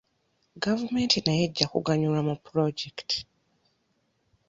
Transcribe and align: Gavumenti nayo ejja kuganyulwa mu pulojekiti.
Gavumenti 0.63 1.17
nayo 1.21 1.41
ejja 1.47 1.65
kuganyulwa 1.73 2.21
mu 2.27 2.35
pulojekiti. 2.45 3.17